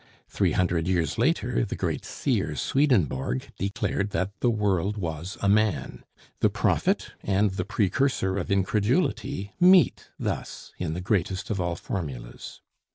Three 0.27 0.53
hundred 0.53 0.87
years 0.87 1.19
later, 1.19 1.63
the 1.63 1.75
great 1.75 2.05
seer 2.05 2.55
Swedenborg 2.55 3.51
declared 3.59 4.09
that 4.09 4.31
"the 4.39 4.49
world 4.49 4.97
was 4.97 5.37
a 5.43 5.47
man." 5.47 6.03
The 6.39 6.49
prophet 6.49 7.11
and 7.21 7.51
the 7.51 7.65
precursor 7.65 8.39
of 8.39 8.49
incredulity 8.49 9.53
meet 9.59 10.09
thus 10.17 10.71
in 10.79 10.95
the 10.95 11.01
greatest 11.01 11.51
of 11.51 11.61
all 11.61 11.75
formulas. 11.75 12.61